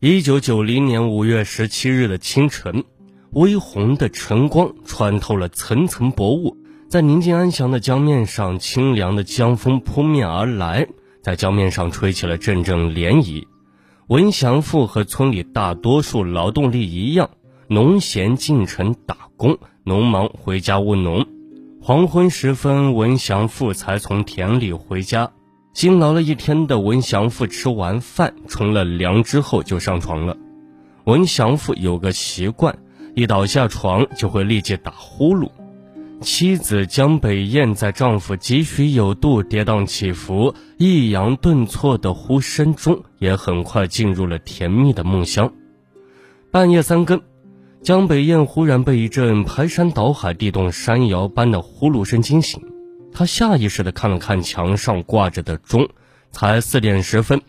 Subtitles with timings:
[0.00, 2.84] 一九九零年五月十七日的清晨，
[3.32, 6.56] 微红的晨光穿透了层层薄雾，
[6.88, 10.86] 在宁静安详的江面上，清凉的江风扑面而来，
[11.20, 13.42] 在江面上吹起了阵阵涟漪。
[14.06, 17.30] 文祥富和村里大多数劳动力一样，
[17.66, 21.26] 农闲进城打工，农忙回家务农。
[21.82, 25.32] 黄昏时分，文祥富才从田里回家。
[25.78, 30.36] 辛劳了一天的文祥富吃完饭、冲了凉之后就上床了。
[31.04, 32.76] 文祥富有个习惯，
[33.14, 35.48] 一倒下床就会立即打呼噜。
[36.20, 45.52] 妻子江北燕在丈夫几许有度、跌宕起伏、抑扬顿挫的呼声中，也很快进入了甜蜜的梦乡。
[46.50, 47.20] 半夜三更，
[47.82, 52.60] 江北燕忽然被一阵排山倒海、地动山摇般的呼噜声惊醒。
[53.18, 55.88] 她下意识地看了看墙上挂着的钟，
[56.30, 57.42] 才四点十分。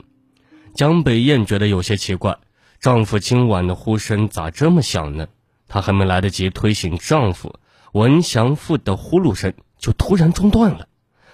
[0.74, 2.40] 江北燕觉得有些奇怪，
[2.80, 5.28] 丈夫今晚的呼声咋这么响呢？
[5.68, 7.54] 她还没来得及推醒丈夫，
[7.92, 10.88] 文祥富的呼噜声就突然中断了，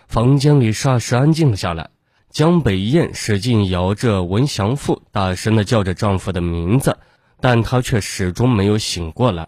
[0.09, 1.91] 房间里霎时安静了下来。
[2.29, 6.97] 江北燕使劲摇着文祥富，大声地叫着丈夫的名字，
[7.39, 9.47] 但她却始终没有醒过来。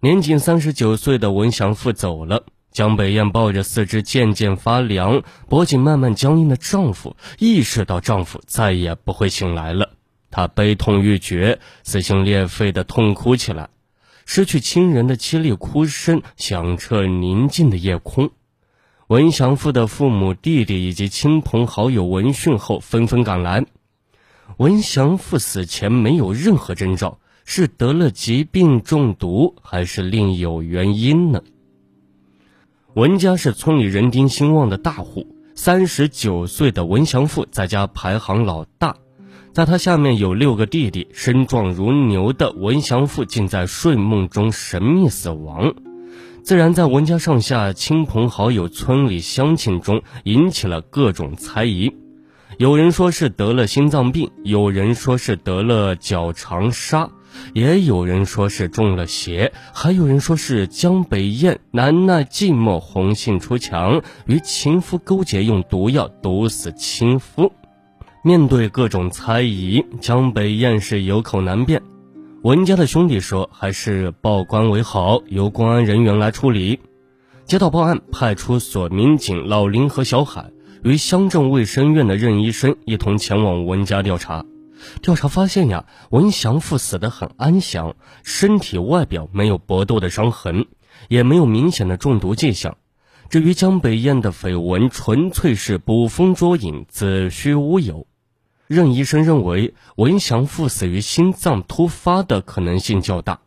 [0.00, 2.42] 年仅三十九岁的文祥富走了。
[2.76, 9.92] 江北燕抱着四肢渐渐发凉、脖颈慢慢僵硬的丈夫，意识到丈夫再也不会醒来了。
[10.30, 13.70] 她悲痛欲绝、撕心裂肺地痛哭起来，
[14.26, 18.28] 失去亲人的凄厉哭声响彻宁静的夜空。
[19.06, 23.64] 文祥富的父母、弟弟以及亲朋好友闻讯后纷纷赶来。
[24.58, 31.40] 文祥富死前没有任何征兆，是得了疾病中毒，还是另有原因呢？
[32.96, 38.96] 文家是村里人丁兴旺的大户，三十九岁的文祥富在家排行老大，
[39.52, 41.06] 在他下面有六个弟弟。
[41.12, 45.74] 身壮如牛的文祥富竟在睡梦中神秘死亡，
[46.42, 51.94] 自然在文家上下亲朋好友、村里乡亲中引起了各种猜疑。
[52.56, 57.10] 有人说是得了心脏病，有人说是得了脚长沙。
[57.52, 67.52] 也有人说是中了邪，还有人说是江北燕难耐寂寞，红杏出墙，与情夫勾结，用毒药毒死亲夫。
[68.22, 71.80] 面对各种猜疑，江北燕是有口难辩。
[72.42, 76.80] 文家的兄弟说，还是报官为好，由公安人员来处理。
[77.44, 80.50] 接到报案，派出所民警老林和小海
[80.82, 84.44] 与乡镇卫生院的任医生一同前往文家调查。
[85.02, 90.66] 调查发现呀，文祥富死得很安详，身体外表没有搏斗的伤痕，
[91.08, 92.76] 也没有明显的中毒迹象。
[93.28, 98.06] 至于江北燕的绯闻，纯粹是捕风捉影，子虚乌有。
[98.68, 103.40] 任医生认为，文祥富死于心脏突发的可能性较大。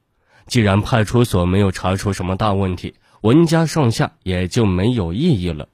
[0.47, 5.67] 既然派出所没有查出什么大问题，文家上下也就没有异议了。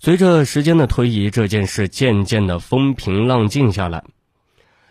[0.00, 4.04] 随着时间的推移，这件事渐渐的风平浪静下来。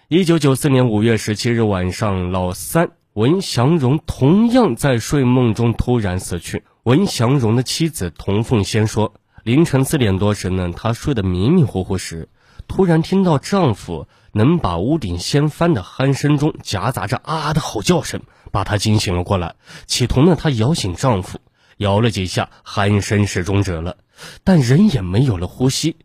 [0.09, 6.63] 一九九四年五月十七日晚上，老三文祥荣同样在睡梦中突然死去。
[6.83, 12.29] 文祥荣的妻子童凤仙说，凌晨四点多时呢，她睡得迷迷糊糊时，
[12.69, 18.21] 突然听到丈夫能把屋顶掀翻的鼾声中夹杂着啊的吼叫声，
[18.53, 19.55] 把她惊醒了过来。
[19.87, 21.39] 企图呢，她摇醒丈夫，
[21.75, 23.97] 摇了几下，鼾声是终止了，
[24.45, 25.97] 但人也没有了呼吸。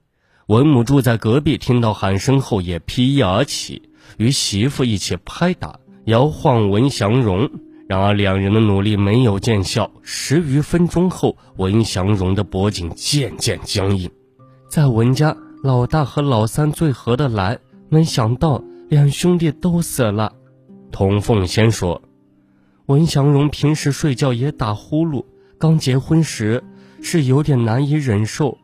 [0.47, 3.91] 文母住在隔壁，听到喊声后也披衣而起。
[4.19, 7.51] 与媳妇一起拍打、摇晃文祥荣，
[7.89, 9.91] 然而两人的努力没有见效。
[10.03, 14.11] 十余分钟后，文祥荣的脖颈渐渐僵硬。
[14.69, 17.59] 在文家，老大和老三最合得来，
[17.89, 20.33] 没想到两兄弟都死了。
[20.91, 22.03] 童凤仙说
[22.87, 25.25] ：“文祥荣平时睡觉也打呼噜，
[25.59, 26.65] 刚结婚时
[27.03, 28.59] 是有点难以忍受，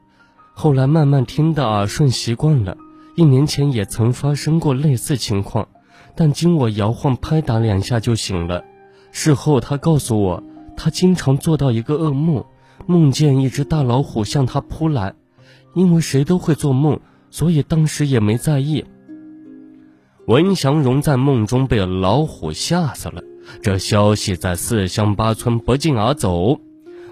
[0.55, 2.76] 后来慢慢听得耳顺，习惯了。”
[3.19, 5.67] 一年前也曾发生过类似情况，
[6.15, 8.65] 但经我摇晃拍打两下就醒了。
[9.11, 10.41] 事后他告诉我，
[10.76, 12.44] 他经常做到一个噩梦，
[12.87, 15.17] 梦见一只大老虎向他扑来。
[15.75, 18.85] 因为谁都会做梦，所以当时也没在意。
[20.29, 23.21] 文祥荣在梦中被老虎吓死了，
[23.61, 26.61] 这消息在四乡八村不胫而走。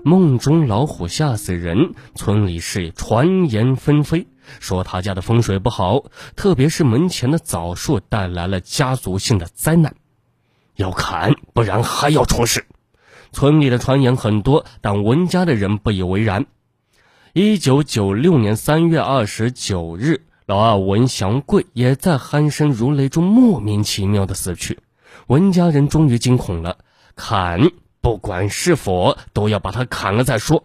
[0.04, 4.28] 梦中老虎吓死人，村里是传言纷飞。
[4.60, 6.04] 说他家的风水不好，
[6.36, 9.94] 特别是门前的枣树带来了家族性的灾难，
[10.76, 12.66] 要砍，不然还要出事。
[13.32, 16.46] 村里的传言很多，但文家的人不以为然。
[17.32, 24.78] 一九九六年三月二十九日，老二文祥贵也在鼾声如雷中莫名其妙的死去。
[25.26, 26.78] 文家人终于惊恐了，
[27.14, 30.64] 砍，不管是否，都要把他砍了再说。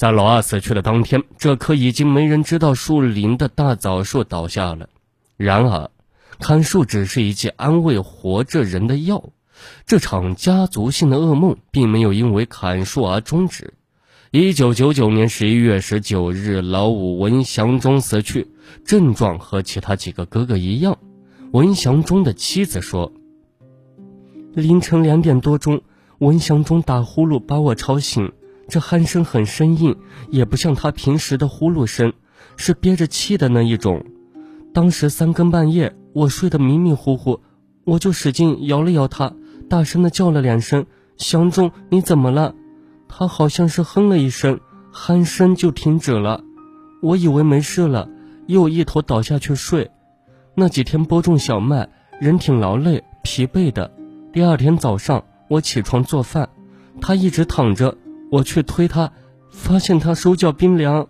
[0.00, 4.88] 在老二死去的当天，这棵已经没人知道树林的大枣树倒下了。
[5.36, 5.90] 然而，
[6.38, 9.22] 砍树只是一剂安慰活着人的药，
[9.84, 13.74] 这场家族性的噩梦并没有因为砍树而终止。
[14.30, 18.48] 一九九九年十一月十九日，老五文祥忠死去，
[18.86, 20.96] 症状和其他几个哥哥一样。
[21.52, 23.12] 文祥忠的妻子说
[24.56, 25.82] ：“凌晨两点多钟，
[26.20, 28.32] 文祥忠打呼噜把我吵醒。”
[28.70, 29.94] 这鼾声很生硬，
[30.30, 32.14] 也不像他平时的呼噜声，
[32.56, 34.02] 是憋着气的那一种。
[34.72, 37.40] 当时三更半夜，我睡得迷迷糊糊，
[37.84, 39.34] 我就使劲摇了摇他，
[39.68, 40.86] 大声的叫了两声
[41.18, 42.54] ：“祥仲，你怎么了？”
[43.08, 44.60] 他好像是哼了一声，
[44.94, 46.42] 鼾声就停止了。
[47.02, 48.08] 我以为没事了，
[48.46, 49.90] 又一头倒下去睡。
[50.54, 51.88] 那几天播种小麦，
[52.20, 53.90] 人挺劳累、疲惫的。
[54.32, 56.48] 第二天早上，我起床做饭，
[57.00, 57.96] 他一直躺着。
[58.30, 59.12] 我去推他，
[59.50, 61.06] 发现他手脚冰凉。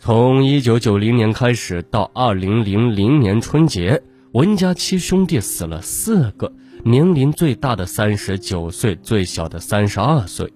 [0.00, 4.02] 从一九九零年开始到二零零零年春节，
[4.32, 6.52] 文家七兄弟死了四个，
[6.84, 10.52] 年龄最大的三十九岁，最小的三十二岁。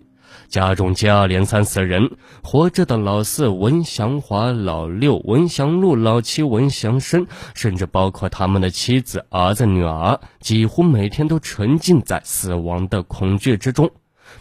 [0.49, 2.11] 家中接二连三死人，
[2.43, 7.25] 活着的老四文祥华、老六文祥禄、老七文祥生，
[7.55, 13.89] 甚至包括他们的妻子、儿子、女儿，几乎每天都沉浸在死亡的恐惧之中。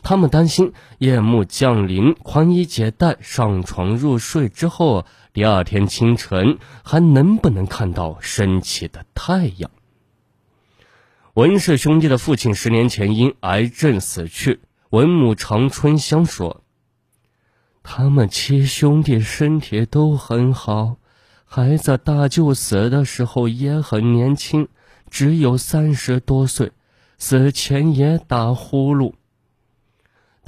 [0.02, 9.70] 他们担心夜幕降临，宽衣解带上床入睡之后，第二天清晨还能不能看到升起的太阳？
[11.36, 14.62] 文氏兄弟的父亲十年前因癌症死去。
[14.90, 16.64] 文母常春香说
[17.84, 20.98] ：“他们七兄弟身体都很好，
[21.46, 24.68] 孩子大舅死的时候也很年轻，
[25.12, 26.72] 只有三十多岁，
[27.20, 29.14] 死前也打呼噜。”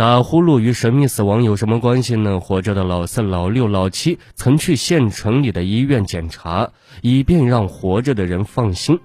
[0.02, 2.40] 打呼噜与神秘死亡有什么关系呢？
[2.40, 6.72] 活着的老四、老六、老七曾去县城里的医院检查，
[7.04, 9.00] 以便让活着的人放心，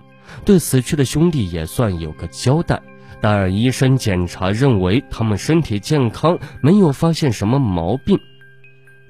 [0.46, 2.80] 对死去的兄弟也算有个交代。
[3.20, 8.18] 但医生检查认为他们身体健康，没有发现什么毛病。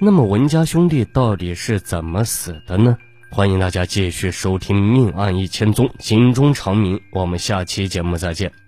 [0.00, 2.96] 那么文家兄弟到底是怎么死的呢？
[3.30, 7.00] 欢迎大家继续收听《命案一千宗》，警钟长鸣。
[7.12, 8.65] 我们下期节目再见。